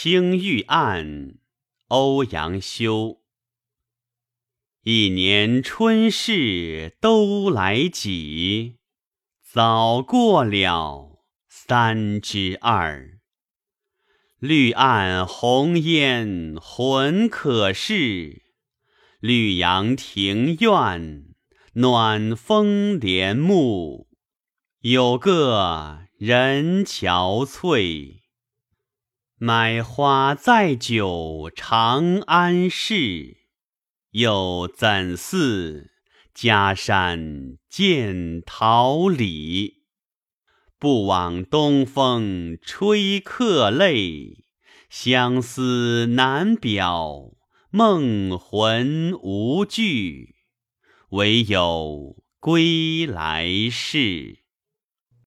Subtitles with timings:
[0.00, 1.38] 青玉案，
[1.88, 3.20] 欧阳修。
[4.84, 8.76] 一年春事都来几，
[9.42, 13.18] 早过了三之二。
[14.38, 18.42] 绿岸红烟浑可视，
[19.18, 21.24] 绿杨庭院
[21.72, 24.06] 暖风帘幕，
[24.78, 28.27] 有个人憔悴。
[29.40, 33.36] 买花载酒长安市，
[34.10, 35.92] 又怎似
[36.34, 39.84] 家山见桃李？
[40.76, 44.44] 不枉东风吹客泪，
[44.90, 47.30] 相思难表，
[47.70, 50.34] 梦魂无据，
[51.10, 54.47] 唯有归来事。